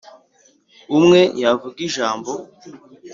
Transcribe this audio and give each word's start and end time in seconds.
umwe 0.97 1.21
yavuga 1.41 1.77
ijambo 1.87 2.31